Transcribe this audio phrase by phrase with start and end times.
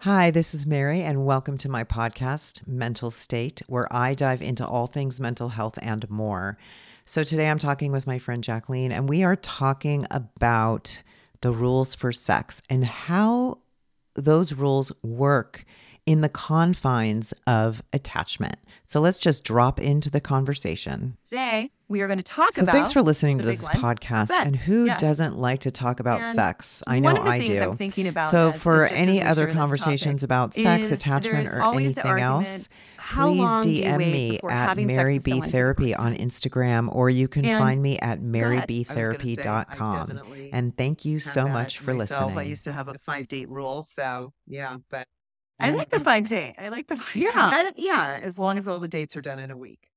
[0.00, 4.64] Hi, this is Mary, and welcome to my podcast, Mental State, where I dive into
[4.64, 6.58] all things mental health and more.
[7.06, 11.00] So, today I'm talking with my friend Jacqueline, and we are talking about
[11.40, 13.58] the rules for sex and how
[14.14, 15.64] those rules work
[16.06, 18.56] in the confines of attachment.
[18.86, 21.16] So, let's just drop into the conversation.
[21.26, 22.72] Today, we are going to talk So, about.
[22.72, 24.28] thanks for listening to this one, podcast.
[24.28, 24.44] sex.
[24.44, 25.00] And who Yes.
[25.00, 26.82] doesn't like to talk about And sex?
[26.86, 27.60] I know I do.
[27.60, 32.68] I'm thinking about so, for any other conversations about sex, attachment, or anything else,
[33.10, 36.14] please long do you DM me at Mary B someone for the Therapy on?
[36.16, 38.36] Instagram, or you can And- find me at ahead.
[38.36, 40.20] I I was gonna say, I marybtherapy.com.
[40.52, 42.22] And thank you so much for myself.
[42.22, 42.48] I listening.
[42.50, 45.06] used to have a five date rule, so yeah, but
[45.58, 46.54] I like the five day.
[46.58, 49.38] I like the five yeah, and- yeah, as long as all the dates are done
[49.38, 49.88] in a week.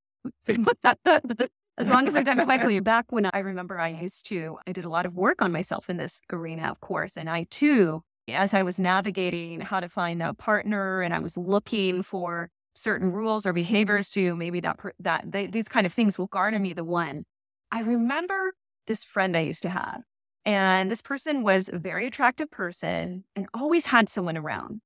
[1.79, 2.79] As long as they're done quickly.
[2.81, 5.89] Back when I remember, I used to, I did a lot of work on myself
[5.89, 7.15] in this arena, of course.
[7.15, 11.37] And I too, as I was navigating how to find that partner and I was
[11.37, 16.17] looking for certain rules or behaviors to maybe that, that they, these kind of things
[16.17, 17.23] will garner me the one.
[17.71, 18.53] I remember
[18.87, 20.01] this friend I used to have.
[20.45, 24.81] And this person was a very attractive person and always had someone around.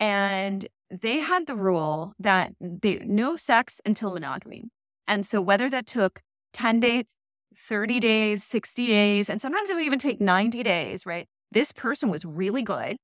[0.00, 4.64] And they had the rule that they no sex until monogamy.
[5.06, 6.20] And so whether that took
[6.52, 7.16] 10 days,
[7.56, 11.26] 30 days, 60 days, and sometimes it would even take 90 days, right?
[11.52, 12.96] This person was really good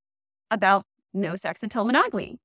[0.51, 2.39] about no sex until monogamy.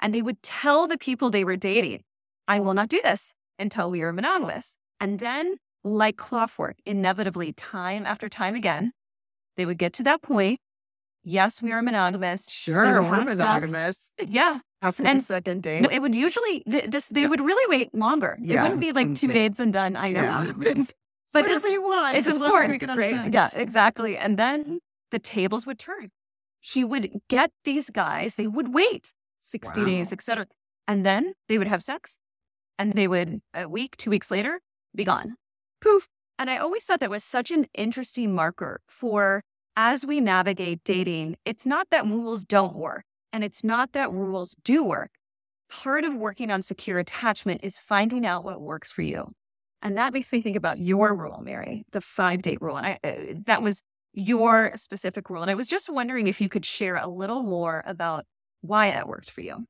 [0.00, 2.02] And they would tell the people they were dating,
[2.48, 4.76] I will not do this until we are monogamous.
[5.00, 8.92] And then, like clockwork, inevitably, time after time again,
[9.56, 10.60] they would get to that point.
[11.24, 12.50] Yes, we are monogamous.
[12.50, 13.38] Sure, would we're have sex.
[13.38, 14.12] monogamous.
[14.26, 14.58] Yeah.
[14.80, 17.28] After And- the second date, No, it would usually th- this they Yeah.
[17.28, 18.36] would really wait longer.
[18.40, 18.58] Yeah.
[18.58, 19.94] It wouldn't be like two dates and done.
[19.96, 20.52] I know, Yeah.
[21.32, 22.16] but this, you want.
[22.16, 23.10] it's important, we right?
[23.14, 23.30] sex.
[23.32, 24.16] Yeah, exactly.
[24.16, 24.80] And then
[25.12, 26.10] the tables would turn.
[26.60, 28.34] She would get these guys.
[28.34, 30.12] They would wait sixty days, Wow.
[30.14, 30.46] etc.
[30.88, 32.18] And then they would have sex,
[32.78, 34.60] and they would a week, two weeks later,
[34.94, 35.36] be gone.
[35.80, 36.08] Poof.
[36.38, 39.44] And I always thought that was such an interesting marker for
[39.76, 41.36] as we navigate dating.
[41.44, 45.10] It's not that rules don't work, and it's not that rules do work
[45.72, 49.32] part of working on secure attachment is finding out what works for you.
[49.80, 52.76] And that makes me think about your rule, Mary, the five date rule.
[52.76, 53.12] And I, uh,
[53.46, 53.82] that was
[54.12, 55.40] your specific rule.
[55.40, 58.26] And I was just wondering if you could share a little more about
[58.60, 59.64] why that worked for you.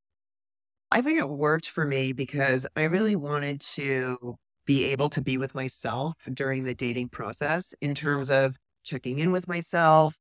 [0.90, 4.36] I think it worked for me because I really wanted to
[4.66, 9.32] be able to be with myself during the dating process in terms of checking in
[9.32, 10.16] with myself.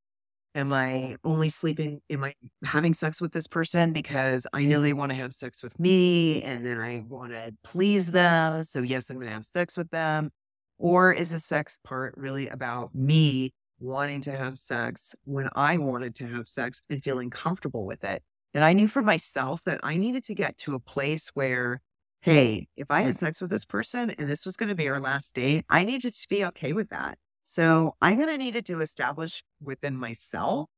[0.53, 2.01] Am I only sleeping?
[2.09, 2.33] Am I
[2.65, 6.41] having sex with this person because I know they want to have sex with me
[6.43, 8.63] and then I want to please them?
[8.65, 10.31] So, yes, I'm going to have sex with them.
[10.77, 16.15] Or is the sex part really about me wanting to have sex when I wanted
[16.15, 18.21] to have sex and feeling comfortable with it?
[18.53, 21.79] And I knew for myself that I needed to get to a place where,
[22.21, 24.99] hey, if I had sex with this person and this was going to be our
[24.99, 27.17] last date, I needed to be okay with that.
[27.51, 30.69] So I'm going to needed to establish within myself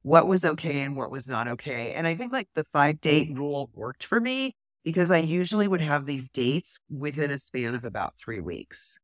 [0.00, 1.92] what was okay and what was not okay.
[1.92, 5.82] And I think like the five date rule worked for me because I usually would
[5.82, 8.98] have these dates within a span of about three weeks.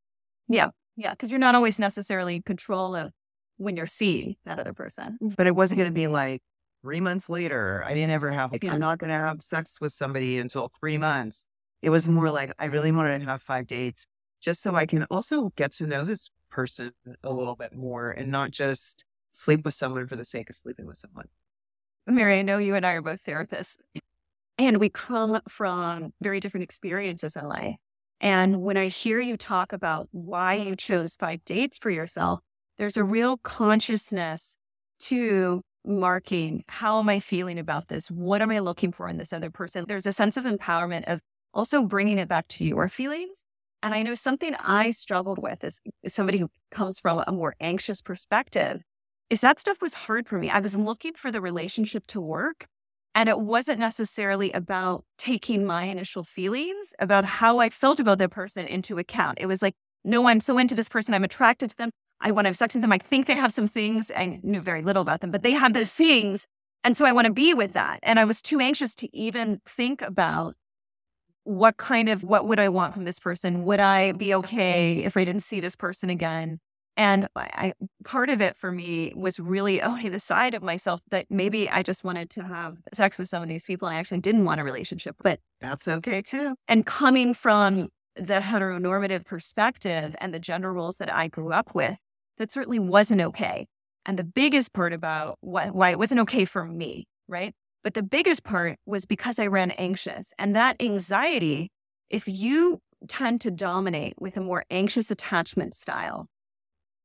[0.48, 0.68] Yeah.
[0.96, 1.10] Yeah.
[1.10, 3.10] Because you're not always necessarily in control of
[3.58, 5.18] when you're seeing that other person.
[5.22, 6.40] Mm, but it wasn't going to be like
[6.80, 7.84] three months later.
[7.86, 8.72] I didn't ever have, like, Yeah.
[8.72, 11.46] I'm not going to have sex with somebody until three months.
[11.82, 14.06] It was more like I really wanted to have five dates
[14.40, 16.92] just so I can also get to know this person
[17.24, 20.86] a little bit more and not just sleep with someone for the sake of sleeping
[20.86, 21.26] with someone.
[22.06, 23.78] Mary, I know you and I are both therapists,
[24.58, 27.76] and we come from very different experiences in life.
[28.20, 32.40] And when I hear you talk about why you chose five dates for yourself,
[32.78, 34.56] there's a real consciousness
[35.00, 38.10] to marking how am I feeling about this?
[38.10, 39.84] What am I looking for in this other person?
[39.88, 41.20] There's a sense of empowerment of
[41.52, 43.44] also bringing it back to your feelings.
[43.82, 48.00] And I know something I struggled with as somebody who comes from a more anxious
[48.00, 48.82] perspective
[49.28, 50.50] is that stuff was hard for me.
[50.50, 52.66] I was looking for the relationship to work.
[53.14, 58.30] And it wasn't necessarily about taking my initial feelings about how I felt about that
[58.30, 59.38] person into account.
[59.38, 59.74] It was like,
[60.04, 61.12] no, I'm so into this person.
[61.12, 61.90] I'm attracted to them.
[62.20, 62.92] I want to have sex with them.
[62.92, 64.10] I think they have some things.
[64.16, 66.46] I knew very little about them, but they have the things.
[66.84, 68.00] And so I want to be with that.
[68.02, 70.56] And I was too anxious to even think about
[71.44, 73.64] what kind of, what would I want from this person?
[73.64, 76.60] Would I be okay if I didn't see this person again?
[76.96, 77.72] And I,
[78.04, 81.82] part of it for me was really owning the side of myself that maybe I
[81.82, 84.60] just wanted to have sex with some of these people and I actually didn't want
[84.60, 85.16] a relationship.
[85.22, 86.54] But That's okay too.
[86.68, 91.96] and coming from the heteronormative perspective and the gender roles that I grew up with,
[92.36, 93.66] that certainly wasn't okay.
[94.04, 98.02] And the biggest part about what, why it wasn't okay for me, right, But the
[98.02, 100.32] biggest part was because I ran anxious.
[100.38, 101.70] And that anxiety,
[102.10, 106.26] if you tend to dominate with a more anxious attachment style,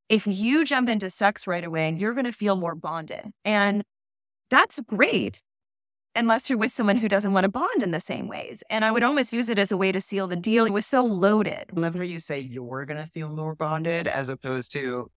[0.10, 3.32] if you jump into sex right away, you're going to feel more bonded.
[3.44, 3.84] And
[4.50, 5.42] that's great
[6.16, 8.64] unless you're with someone who doesn't want to bond in the same ways.
[8.70, 10.66] And I would almost use it as a way to seal the deal.
[10.66, 11.66] It was so loaded.
[11.74, 15.12] Love how you say you're going to feel more bonded as opposed to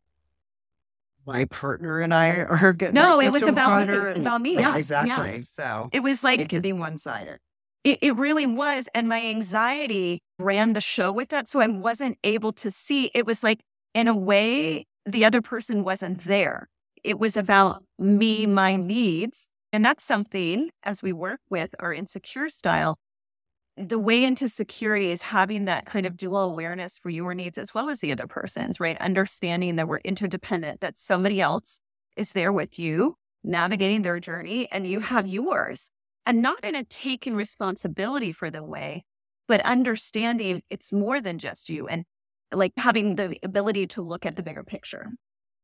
[1.27, 2.95] my partner and I are good.
[2.95, 4.55] No, it was about, it about me.
[4.55, 5.37] Yeah, exactly.
[5.37, 5.43] Yeah.
[5.43, 7.39] So it was like it could be one sided.
[7.85, 8.89] It, it really was.
[8.95, 11.49] And my anxiety ran the show with that.
[11.49, 13.11] So I wasn't able to see.
[13.15, 13.61] It was like,
[13.95, 16.69] in a way, the other person wasn't there.
[17.03, 19.49] It was about me, my needs.
[19.73, 22.99] And that's something as we work with our insecure style,
[23.89, 27.73] the way into security is having that kind of dual awareness for your needs as
[27.73, 29.01] well as the other person's, right?
[29.01, 31.81] Understanding that we're interdependent, that somebody else
[32.17, 35.91] is there with you, navigating their journey, and you have yours.
[36.27, 39.05] And not in a taking responsibility for the way,
[39.49, 42.05] but understanding it's more than just you and
[42.53, 45.07] like having the ability to look at the bigger picture.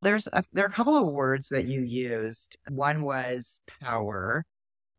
[0.01, 2.57] There's a, there are a couple of words that you used.
[2.69, 4.45] One was power,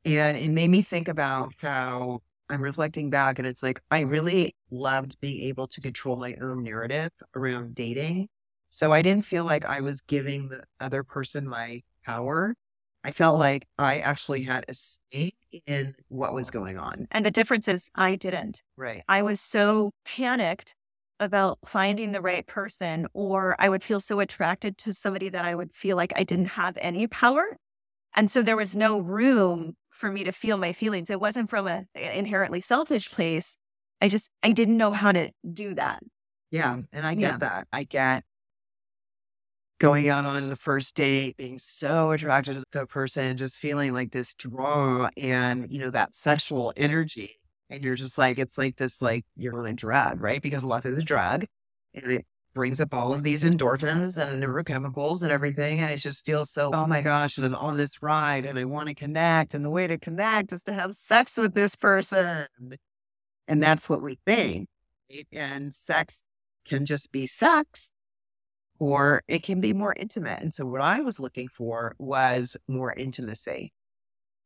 [0.05, 4.55] and it made me think about how I'm reflecting back, and it's like I really
[4.71, 8.29] loved being able to control my own narrative around dating.
[8.69, 12.55] So I didn't feel like I was giving the other person my power.
[13.03, 15.35] I felt like I actually had a stake
[15.65, 17.07] in what was going on.
[17.11, 18.61] And the difference is I didn't.
[18.75, 19.03] Right.
[19.07, 20.75] I was so panicked
[21.19, 25.55] about finding the right person, or I would feel so attracted to somebody that I
[25.55, 27.57] would feel like I didn't have any power.
[28.15, 31.09] And so there was no room for me to feel my feelings.
[31.09, 33.57] It wasn't from a, an inherently selfish place.
[34.01, 36.03] I just, I didn't know how to do that.
[36.51, 36.77] Yeah.
[36.93, 37.37] And I get yeah.
[37.37, 37.67] that.
[37.73, 38.23] I get
[39.79, 44.11] going out on the first date, being so attracted to the person, just feeling like
[44.11, 47.39] this draw and, you know, that sexual energy.
[47.69, 50.41] And you're just like, it's like this, like you're on a drug, right?
[50.41, 51.45] Because love is a drug
[51.93, 52.25] and it
[52.57, 55.79] brings up all of these endorphins and neurochemicals and everything.
[55.79, 58.65] And it just feels so, oh my gosh, and I'm on this ride and I
[58.65, 59.53] want to connect.
[59.53, 62.47] And the way to connect is to have sex with this person.
[63.47, 64.69] And that's what we think.
[65.31, 66.23] And sex
[66.65, 67.91] can just be sex
[68.79, 70.41] or it can be more intimate.
[70.41, 73.71] And so what I was looking for was more intimacy.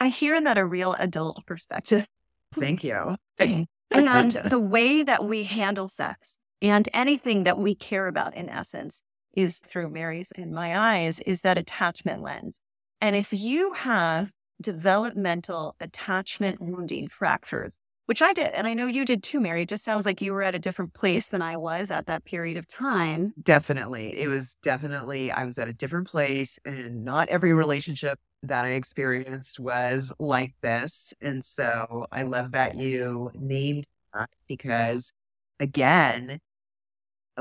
[0.02, 2.06] I hear that a real adult perspective.
[2.54, 3.16] Thank you.
[3.40, 9.02] and the way that we handle sex and anything that we care about in essence
[9.34, 12.60] is through Mary's and my eyes is that attachment lens.
[13.00, 14.32] And if you have
[14.62, 18.48] developmental attachment wounding fractures, which I did.
[18.48, 19.62] And I know you did too, Mary.
[19.62, 22.26] It just sounds like you were at a different place than I was at that
[22.26, 23.34] period of time.
[23.42, 24.20] Definitely.
[24.20, 28.72] It was definitely, I was at a different place, and not every relationship that I
[28.72, 31.14] experienced was like this.
[31.22, 35.14] And so I love that you named that because,
[35.60, 36.40] again,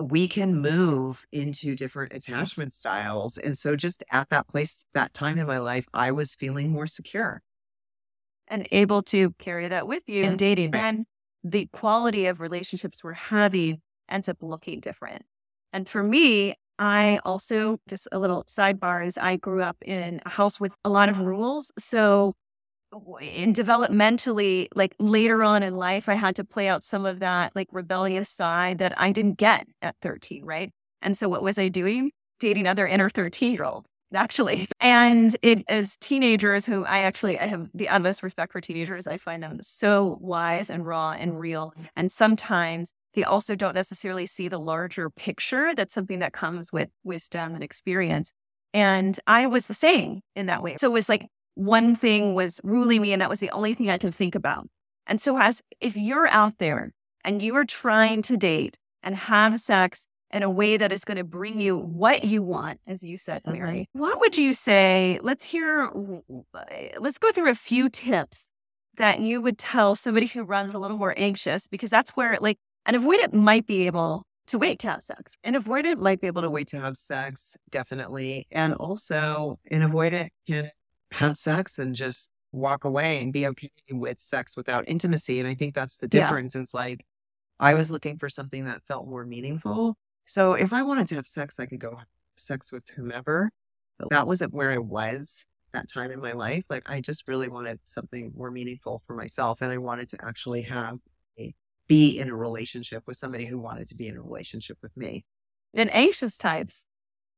[0.09, 0.77] we can mm-hmm.
[0.77, 3.39] move into different attachment styles.
[3.39, 6.87] And so, just at that place, that time in my life, I was feeling more
[6.87, 7.43] secure
[8.49, 10.75] and able to carry that with you in dating.
[10.75, 11.07] And
[11.43, 13.81] the quality of relationships we're having
[14.11, 15.23] ends up looking different.
[15.73, 20.31] And for me, I also, just a little sidebar, is I grew up in a
[20.31, 21.71] house with a lot of rules.
[21.79, 22.35] So,
[23.21, 27.55] in developmentally, like later on in life, I had to play out some of that
[27.55, 30.71] like rebellious side that I didn't get at 13, right?
[31.03, 32.11] And so, what was I doing?
[32.41, 34.67] Dating other inner 13 year olds actually.
[34.83, 39.07] And it as teenagers who I actually I have the utmost respect for teenagers.
[39.07, 41.75] I find them so wise and raw and real.
[41.95, 45.75] And sometimes they also don't necessarily see the larger picture.
[45.75, 48.33] That's something that comes with wisdom and experience.
[48.73, 50.77] And I was the same in that way.
[50.77, 53.91] So it was like one thing was ruling me, and that was the only thing
[53.91, 54.69] I could think about.
[55.07, 56.93] And so, as if you're out there
[57.25, 61.17] and you are trying to date and have sex in a way that is going
[61.17, 63.89] to bring you what you want, as you said, Mary.
[63.91, 64.01] Mm-hmm.
[64.01, 65.19] What would you say?
[65.23, 65.91] Let's hear,
[66.99, 68.53] let's go through a few tips
[68.97, 72.59] that you would tell somebody who runs a little more anxious, because that's where, like,
[72.87, 75.37] an avoidant might be able to wait to have sex.
[75.43, 78.47] An avoidant might be able to wait to have sex, definitely.
[78.51, 80.71] And also, an avoidant can
[81.13, 85.39] have sex and just walk away and be okay with sex without intimacy.
[85.41, 86.55] And I think that's the difference.
[86.55, 86.63] Yeah.
[86.63, 87.05] It's like,
[87.59, 89.97] I was looking for something that felt more meaningful
[90.31, 93.51] so if I wanted to have sex, I could go have sex with whomever.
[93.99, 96.67] But that wasn't where I was that time in my life.
[96.71, 99.61] Like I just really wanted something more meaningful for myself.
[99.61, 100.99] And I wanted to actually have
[101.37, 101.53] a,
[101.89, 105.25] be in a relationship with somebody who wanted to be in a relationship with me.
[105.75, 106.87] And anxious types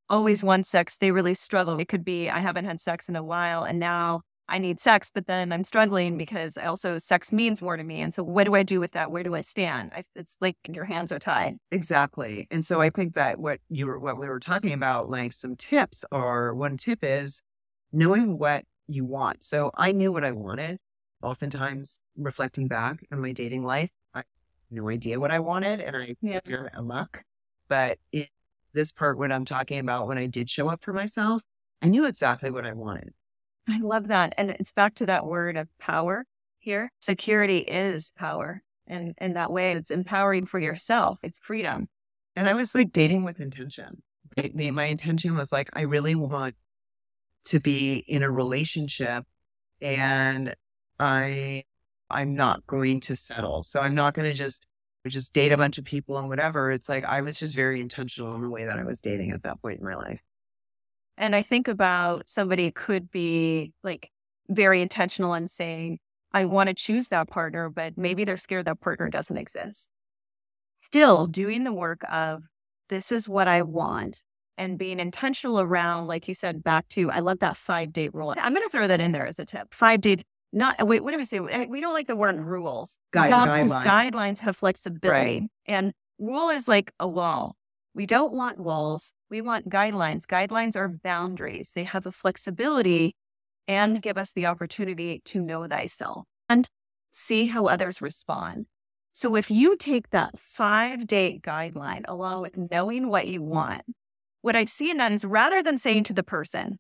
[0.09, 0.99] always want sex.
[0.99, 1.79] They really struggle.
[1.79, 5.11] It could be, I haven't had sex in a while and now I need sex,
[5.15, 8.01] but then I'm struggling because I also sex means more to me.
[8.03, 9.11] And so what do I do with that?
[9.11, 9.93] Where do I stand?
[9.97, 11.57] I, it's like your hands are tied.
[11.71, 12.49] Exactly.
[12.51, 15.57] And so I think that what you were, what we were talking about, like some
[15.57, 17.41] tips are one tip is
[17.93, 19.43] knowing what you want.
[19.43, 20.79] So I knew what I wanted.
[21.23, 24.25] Oftentimes reflecting back on my dating life, I had
[24.71, 26.41] no idea what I wanted and I Yeah.
[26.45, 27.23] you're amok.
[27.69, 28.27] But in
[28.73, 31.43] this part, what I'm talking about, when I did show up for myself,
[31.81, 33.11] I knew exactly what I wanted.
[33.69, 34.35] I love that.
[34.37, 36.27] And it's back to that word of power
[36.59, 36.91] here.
[37.01, 38.63] Security is power.
[38.87, 41.19] And in that way, it's empowering for yourself.
[41.23, 41.89] It's freedom.
[42.35, 44.03] And I was like dating with intention.
[44.37, 44.55] Right?
[44.55, 46.55] My intention was like, I really want
[47.45, 49.25] to be in a relationship
[49.81, 50.55] and
[50.99, 51.65] I
[52.09, 53.63] I'm not going to settle.
[53.63, 54.67] So I'm not going to just
[55.11, 56.71] just date a bunch of people and whatever.
[56.71, 59.43] It's like I was just very intentional in the way that I was dating at
[59.43, 60.21] that point in my life.
[61.17, 64.11] And I think about somebody could be like
[64.49, 65.99] very intentional in saying,
[66.33, 69.91] I want to choose that partner, but maybe they're scared that partner doesn't exist.
[70.81, 72.43] Still doing the work of
[72.89, 74.25] this is what I want
[74.59, 78.35] and being intentional around, like you said, back to, I love that five date rule.
[78.37, 79.75] I'm going to throw that in there as a tip.
[79.75, 81.39] Five dates, not, wait, what do we say?
[81.39, 82.99] Eh, we don't like the word rules.
[83.13, 83.85] Guide- Guidelines- guideline.
[84.13, 85.49] guidelines have flexibility.
[85.67, 87.57] And rule is like a wall.
[87.95, 89.13] We don't want walls.
[89.31, 90.25] We want guidelines.
[90.25, 91.73] Guidelines are boundaries.
[91.75, 93.15] They have a flexibility
[93.69, 96.69] and give us the opportunity to know thyself and
[97.11, 98.67] see how others respond.
[99.13, 103.83] So if you take that five day guideline along with knowing what you want,
[104.41, 106.79] what I see in that is rather than saying to the person,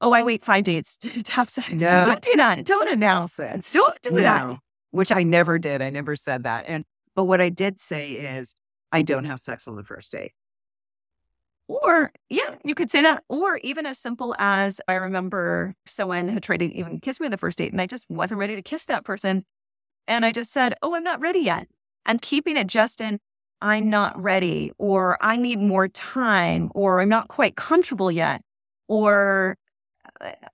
[0.00, 1.70] Oh, I wait five dates to have sex.
[1.70, 2.04] No.
[2.06, 2.64] Don't do that.
[2.64, 3.68] Don't announce it.
[3.72, 4.58] Don't do that.
[4.90, 5.82] Which I never did.
[5.82, 6.64] I never said that.
[6.68, 6.84] And
[7.14, 8.54] but what I did say is
[8.92, 10.32] I don't have sex on the first date.
[11.66, 13.24] Or, yeah, you could say that.
[13.28, 17.30] Or even as simple as I remember someone who tried to even kiss me on
[17.30, 19.44] the first date and I just wasn't ready to kiss that person.
[20.06, 21.68] And I just said, Oh, I'm not ready yet.
[22.04, 23.18] And keeping it just in,
[23.62, 28.42] I'm not ready, or I need more time, or I'm not quite comfortable yet,
[28.88, 29.56] or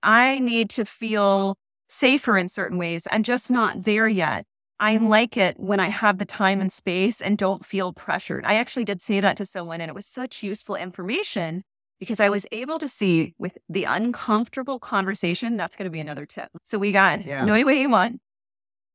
[0.03, 1.57] I need to feel
[1.89, 3.07] safer in certain ways.
[3.11, 4.45] I'm just not there yet.
[4.79, 5.07] I mm-hmm.
[5.07, 8.43] like it when I have the time and space and don't feel pressured.
[8.45, 11.63] I actually did say that to someone, and it was such useful information
[11.99, 15.55] because I was able to see with the uncomfortable conversation.
[15.55, 16.49] That's going to be another tip.
[16.63, 17.45] So we got Yeah.
[17.45, 18.19] know what you want,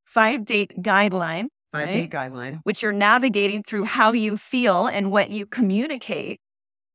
[0.04, 1.92] five date guideline, Five Right.
[1.92, 2.60] date guideline.
[2.64, 6.40] which you're navigating through how you feel and what you communicate.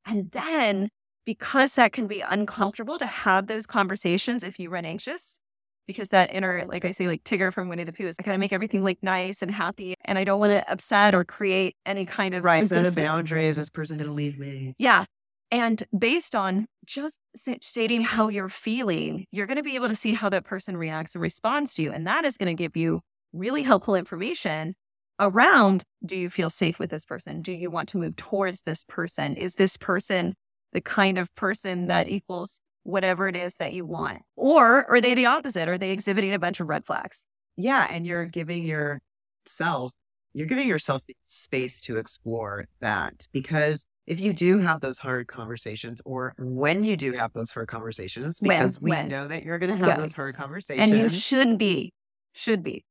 [0.05, 0.89] And then
[1.25, 5.39] because that can be uncomfortable to have those conversations if you run anxious,
[5.87, 8.35] because that inner, like I say, like Tigger from Winnie the Pooh is I kind
[8.35, 9.95] of make everything like nice and happy.
[10.05, 12.63] And I don't want to upset or create any kind of Right.
[12.63, 13.47] Set boundary.
[13.47, 14.73] Is this person going to leave me?
[14.77, 15.05] Yeah.
[15.51, 20.13] And based on just stating how you're feeling, you're going to be able to see
[20.13, 21.91] how that person reacts and responds to you.
[21.91, 23.01] And that is going to give you
[23.33, 24.75] really helpful information
[25.19, 27.41] around do you feel safe with this person?
[27.41, 29.35] Do you want to move towards this person?
[29.35, 30.35] Is this person
[30.73, 34.19] the kind of person that equals whatever it is that you want?
[34.35, 35.67] Or are they the opposite?
[35.67, 37.25] Are they exhibiting a bunch of red flags?
[37.57, 37.87] Yeah.
[37.89, 39.93] And you're giving yourself,
[40.33, 46.01] you're giving yourself space to explore that because if you do have those hard conversations
[46.05, 48.57] or when you do have those hard conversations, When?
[48.59, 49.07] because we When?
[49.09, 49.97] know that you're going to have Yeah.
[49.97, 50.91] those hard conversations.
[50.91, 51.93] And you should be,
[52.33, 52.83] should be.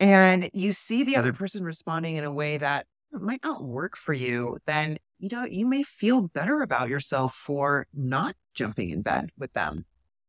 [0.00, 4.12] and you see the other person responding in a way that might not work for
[4.12, 9.30] you, then you know you may feel better about yourself for not jumping in bed
[9.38, 9.84] with them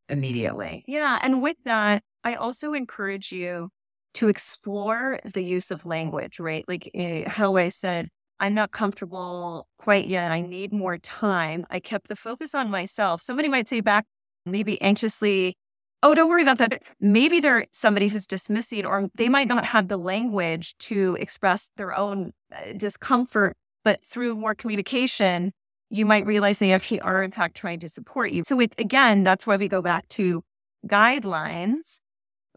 [0.10, 0.84] immediately.
[0.88, 1.20] Yeah.
[1.22, 3.70] And with that, I also encourage you
[4.15, 6.63] to explore the use of language, right?
[6.68, 10.32] Like eh, how I said, I'm not comfortable quite yet.
[10.32, 11.65] I need more time.
[11.70, 13.22] I kept the focus on myself.
[13.22, 14.06] Somebody might say back,
[14.46, 15.58] maybe anxiously,
[16.04, 16.84] Oh, don't worry about that.
[17.00, 21.98] Maybe they're somebody who's dismissing, or they might not have the language to express their
[21.98, 25.54] own uh, discomfort, but through more communication,
[25.89, 28.44] you might realize they actually are, in fact, trying to support you.
[28.44, 30.44] So, it, again, that's why we go back to
[30.86, 32.00] guidelines,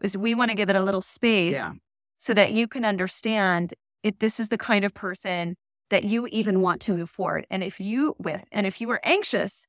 [0.03, 1.73] is we want to give it a little space Yeah.
[2.17, 5.55] so that you can understand if this is the kind of person
[5.89, 7.45] that you even want to move forward.
[7.49, 9.65] And if you with, and if you are anxious,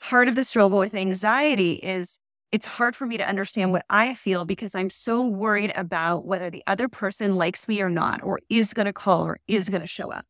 [0.00, 2.18] part of the struggle with anxiety is
[2.52, 6.50] it's hard for me to understand what I feel because I'm so worried about whether
[6.50, 9.82] the other person likes me or not, or is going to call or is going
[9.82, 10.26] to show up.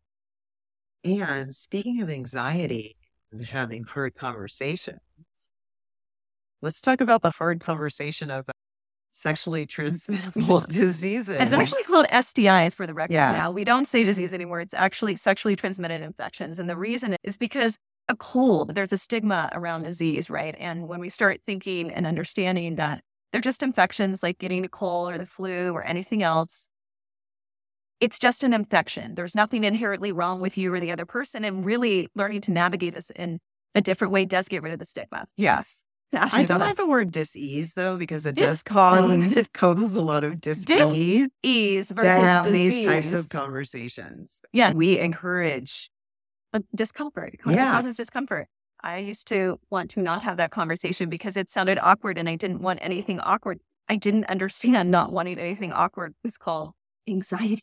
[1.04, 2.96] And speaking of anxiety
[3.32, 5.00] and having hard conversations,
[6.62, 8.46] let's talk about the hard conversation of
[9.10, 11.36] sexually transmittable diseases.
[11.40, 13.36] It's actually called STIs for the record Yes.
[13.36, 13.50] now.
[13.50, 14.60] We don't say disease anymore.
[14.60, 16.58] It's actually sexually transmitted infections.
[16.58, 17.78] And the reason is because
[18.08, 20.54] a cold, there's a stigma around disease, right?
[20.58, 23.02] And when we start thinking and understanding that
[23.32, 26.68] They're just infections like getting a cold or the flu or anything else.
[28.00, 29.14] It's just an infection.
[29.14, 31.44] There's nothing inherently wrong with you or the other person.
[31.44, 33.38] And really learning to navigate this in
[33.74, 35.26] a different way does get rid of the stigma.
[35.36, 35.84] Yes.
[36.12, 40.24] I don't like the word dis-ease though, because it does cause it causes a lot
[40.24, 44.40] of dis-ease ease to versus have these types of conversations.
[44.52, 44.72] Yeah.
[44.72, 45.90] We encourage
[46.52, 47.34] Uh, discomfort.
[47.34, 47.70] It Yeah.
[47.72, 48.48] causes discomfort.
[48.82, 52.34] I used to want to not have that conversation because it sounded awkward and I
[52.34, 53.60] didn't want anything awkward.
[53.88, 56.72] I didn't understand not wanting anything awkward was called
[57.08, 57.62] anxiety.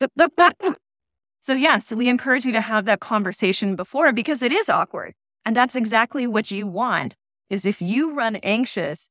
[1.40, 5.14] so, yes, we encourage you to have that conversation before because it is awkward.
[5.44, 7.16] And that's exactly what you want
[7.48, 9.08] is if you run anxious,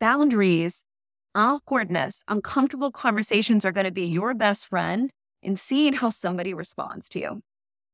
[0.00, 0.84] boundaries,
[1.34, 5.12] awkwardness, uncomfortable conversations are going to be your best friend
[5.42, 7.42] in seeing how somebody responds to you.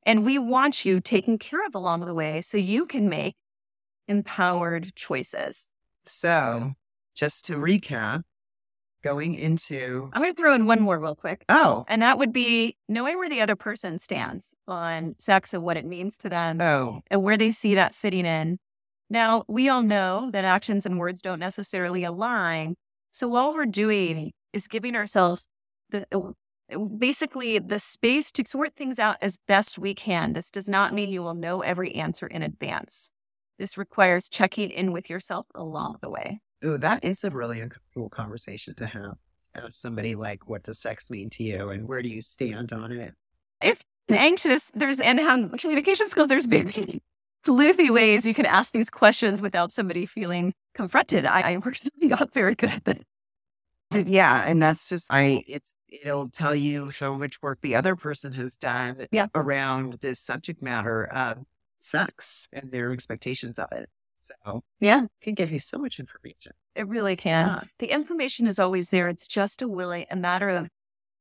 [0.05, 3.35] And we want you taken care of along the way so you can make
[4.07, 5.71] empowered choices.
[6.05, 6.73] so
[7.15, 8.23] just to recap,
[9.09, 11.45] going into I'm going to throw in one more real quick.
[11.49, 15.77] oh And that would be knowing where the other person stands on sex and what
[15.77, 18.59] it means to them oh and where they see that fitting in.
[19.11, 22.75] Now, we all know that actions and words don't necessarily align.
[23.11, 25.49] So, all we're doing is giving ourselves
[25.91, 26.35] the
[26.99, 30.35] basically the space to sort things out as best we can.
[30.35, 33.09] This does not mean you will know every answer in advance.
[33.59, 36.41] This requires checking in with yourself along the way.
[36.65, 39.15] Ooh, that is a really uncomfortable conversation to have.
[39.55, 42.93] Ask somebody like, "What does sex mean to you?" and where do you stand on
[42.93, 43.15] it?
[43.62, 47.00] If anxious, there's and how communication skills, there's big
[47.47, 51.25] sleuthy ways you can ask these questions without somebody feeling confronted.
[51.25, 53.03] I, I personally got very good at that.
[54.07, 55.45] Yeah, and that's just I.
[55.47, 59.29] It's it'll tell you how much work the other person has done Yeah.
[59.35, 61.38] around this subject matter of
[61.79, 63.88] sex and their expectations of it.
[64.29, 64.63] So oh.
[64.81, 65.05] Yeah.
[65.05, 66.53] it can give you so much information.
[66.75, 67.47] It really can.
[67.47, 67.61] Yeah.
[67.79, 69.09] The information is always there.
[69.09, 70.69] It's just a willing a matter of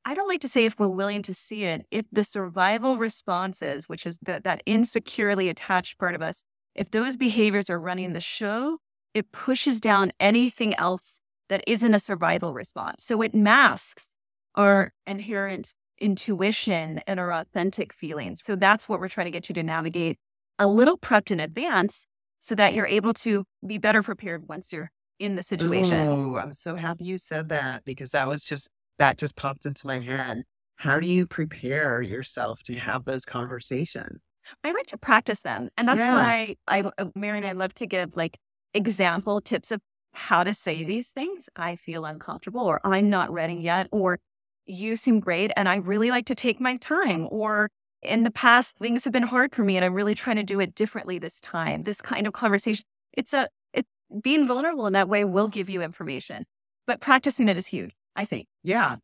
[0.06, 3.90] I don't like to say if we're willing to see it, if the survival responses,
[3.90, 6.44] which is the, that insecurely attached part of us,
[6.76, 8.78] if those behaviors are running the show,
[9.14, 13.04] it pushes down anything else that isn't a survival response.
[13.04, 14.16] So it masks
[14.56, 18.40] our inherent intuition and our authentic feelings.
[18.44, 20.18] So that's what we're trying to get you to navigate
[20.60, 22.06] a little prepped in advance
[22.40, 26.08] so that you're able to be better prepared once you're in the situation.
[26.10, 28.70] Oh, I'm so happy you said that because that was just
[29.00, 30.44] that just popped into my head.
[30.76, 34.22] How do you prepare yourself to have those conversations?
[34.64, 35.70] I like to practice them.
[35.78, 36.14] And that's Yeah.
[36.14, 38.38] why I, uh, Mary and I love to give like
[38.74, 39.82] example tips of
[40.14, 41.50] how to say these things.
[41.56, 44.20] I feel uncomfortable or I'm not ready yet or
[44.66, 47.70] you seem great and I really like to take my time or
[48.02, 50.60] in the past things have been hard for me and I'm really trying to do
[50.60, 51.84] it differently this time.
[51.84, 52.86] This kind of conversation.
[53.14, 53.86] It's a it
[54.22, 56.46] being vulnerable in that way will give you information.
[56.86, 58.48] But practicing it is huge, I think.
[58.64, 58.98] Yeah.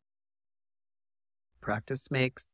[1.60, 2.46] Practice makes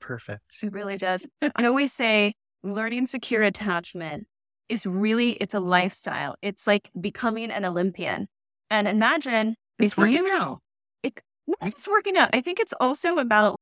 [0.00, 0.56] perfect.
[0.62, 1.26] It really does.
[1.56, 4.26] I always say learning secure attachment
[4.68, 6.36] is really it's a lifestyle.
[6.42, 8.28] It's like becoming an Olympian.
[8.70, 10.60] And imagine It's working you out.
[11.02, 11.20] it
[11.62, 12.30] it's working out.
[12.32, 13.56] I think it's also about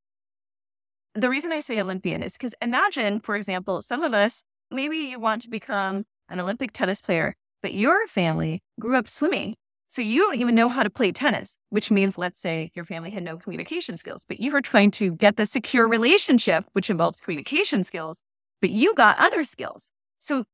[1.15, 5.19] the reason I say Olympian is because imagine, for example, some of us, maybe you
[5.19, 9.57] want to become an Olympic tennis player, but your family grew up swimming.
[9.91, 13.11] So you don't even know how to play tennis, which means, let's say your family
[13.11, 17.23] had no communication skills, but you were trying to get the secure relationship, which involves
[17.23, 18.23] communication skills,
[18.61, 19.91] but you got other skills.
[20.19, 20.45] So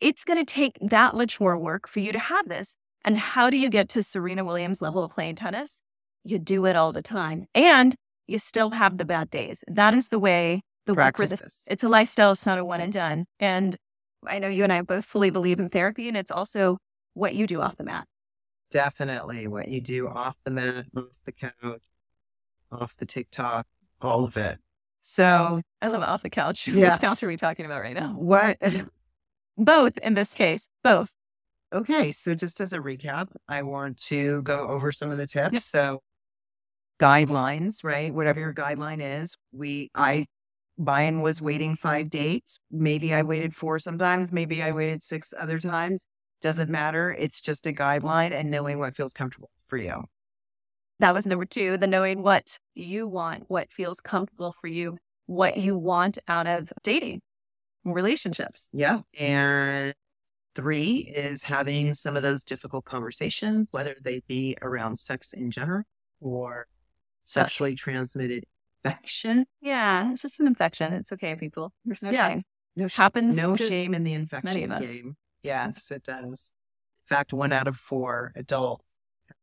[0.00, 2.76] it's going to take that much more work for you to have this.
[3.02, 5.80] And how do you get to Serena Williams level of playing tennis?
[6.22, 7.46] You do it all the time.
[7.54, 7.94] And
[8.26, 9.64] you still have the bad days.
[9.66, 11.40] That is the way the work for Practice this.
[11.40, 11.64] this.
[11.70, 12.32] It's a lifestyle.
[12.32, 13.26] It's not a one and done.
[13.38, 13.76] And
[14.26, 16.78] I know you and I both fully believe in therapy, and it's also
[17.14, 18.06] what you do off the mat.
[18.70, 21.82] Definitely what you do off the mat, off the couch,
[22.70, 23.66] off the TikTok,
[24.00, 24.58] all of it.
[25.00, 26.68] So I love off the couch.
[26.72, 26.92] Yeah.
[26.92, 28.14] Which couch are we talking about right now?
[28.16, 28.58] what
[29.58, 30.68] Both in this case.
[30.82, 31.10] Both.
[31.72, 35.64] Okay, so just as a recap, I want to go over some of the tips.
[35.64, 36.02] So
[36.98, 38.14] guidelines, right?
[38.14, 39.36] Whatever your guideline is.
[39.52, 40.26] We I
[40.78, 42.58] mine was waiting five dates.
[42.70, 46.06] Maybe I waited four sometimes, maybe I waited six other times.
[46.40, 47.14] Doesn't matter.
[47.16, 50.04] It's just a guideline and knowing what feels comfortable for you.
[50.98, 55.56] That was number two, the knowing what you want, what feels comfortable for you, what
[55.56, 57.20] you want out of dating
[57.84, 58.70] relationships.
[58.72, 59.00] Yeah.
[59.18, 59.94] And
[60.54, 65.84] three is having some of those difficult conversations, whether they be around sex in general
[66.20, 66.66] or
[67.32, 68.44] sexually transmitted
[68.84, 69.46] infection.
[69.60, 70.92] Yeah, it's just an infection.
[70.92, 71.72] It's okay, people.
[71.84, 72.28] There's no Yeah.
[72.28, 72.42] shame.
[72.76, 75.16] No Happens No to shame in the infection game.
[75.42, 76.54] Yes, it does.
[77.04, 78.86] In fact, one out of four adults
[79.28, 79.36] have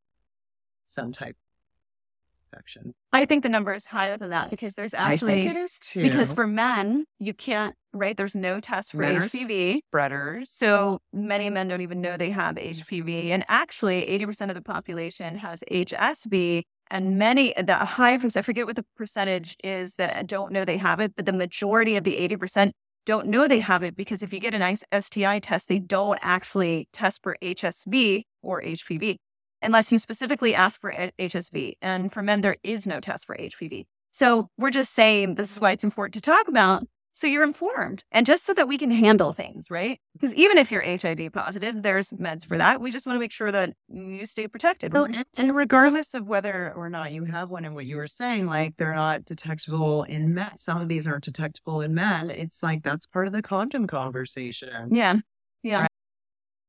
[0.85, 2.95] some type of infection.
[3.13, 5.77] I think the number is higher than that because there's I actually think it is
[5.77, 6.01] too.
[6.01, 8.17] because for men you can't right.
[8.17, 10.49] There's no test for Men HPV, spreaders.
[10.49, 15.37] so many men don't even know they have HPV, and actually 80% of the population
[15.37, 16.63] has HSV.
[16.91, 20.99] And many, the high I forget what the percentage is that don't know they have
[20.99, 22.71] it, but the majority of the 80%
[23.05, 26.19] don't know they have it because if you get an nice STI test, they don't
[26.21, 29.17] actually test for HSV or HPV
[29.61, 31.73] unless you specifically ask for HSV.
[31.81, 33.85] And for men, there is no test for HPV.
[34.11, 36.83] So we're just saying this is why it's important to talk about
[37.19, 39.99] so you're informed and just so that we can handle things, right?
[40.13, 42.81] Because even if you're HIV positive, there's meds for that.
[42.81, 44.93] We just want to make sure that you stay protected.
[44.93, 48.07] Well, and, and regardless of whether or not you have one, and what you were
[48.07, 50.57] saying, like they're not detectable in men.
[50.57, 52.29] Some of these aren't detectable in men.
[52.29, 54.93] It's like that's part of the condom conversation.
[54.93, 55.17] yeah.
[55.61, 55.81] Yeah.
[55.81, 55.89] Right.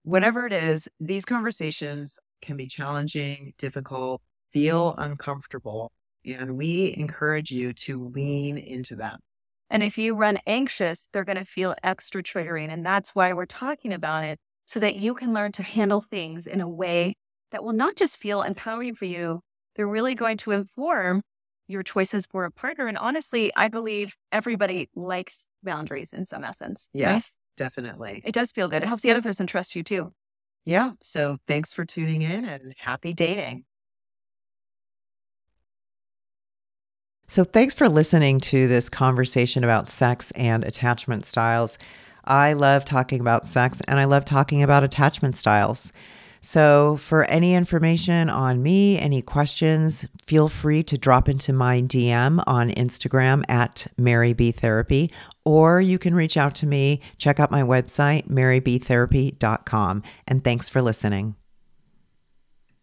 [0.03, 4.21] Whatever it is, these conversations can be challenging, difficult,
[4.53, 5.93] feel uncomfortable.
[6.25, 9.21] And we encourage you to lean into them.
[9.71, 12.69] And if you run anxious, they're going to feel extra triggering.
[12.71, 16.47] And that's why we're talking about it so that you can learn to handle things
[16.47, 17.15] in a way
[17.53, 19.41] that will not just feel empowering for you,
[19.77, 21.23] they're really going to inform
[21.69, 22.87] your choices for a partner.
[22.89, 26.89] And honestly, I believe everybody likes boundaries in some essence.
[26.95, 27.01] right?
[27.01, 28.23] Yes, definitely.
[28.25, 28.83] It does feel good.
[28.83, 30.13] It helps the other person trust you too.
[30.65, 30.93] Yeah.
[31.03, 33.65] So thanks for tuning in and happy dating.
[37.31, 41.79] So, thanks for listening to this conversation about sex and attachment styles.
[42.25, 45.93] I love talking about sex and I love talking about attachment styles.
[46.41, 52.43] So, for any information on me, any questions, feel free to drop into my DM
[52.49, 55.13] on Instagram at Mary B Therapy,
[55.45, 57.01] or you can reach out to me.
[57.17, 60.03] Check out my website, marybtherapy.com.
[60.27, 61.37] And thanks for listening.